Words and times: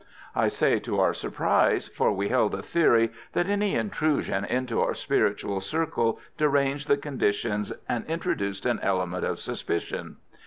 I 0.35 0.47
say 0.47 0.79
to 0.79 0.99
our 0.99 1.13
surprise, 1.13 1.87
for 1.89 2.11
we 2.11 2.29
held 2.29 2.55
a 2.55 2.63
theory 2.63 3.11
that 3.33 3.45
any 3.47 3.75
intrusion 3.75 4.45
into 4.45 4.81
our 4.81 4.95
spiritual 4.95 5.59
circle 5.59 6.19
deranged 6.39 6.87
the 6.87 6.97
conditions, 6.97 7.71
and 7.87 8.03
introduced 8.07 8.65
an 8.65 8.79
element 8.81 9.23
of 9.25 9.37
suspicion. 9.37 10.17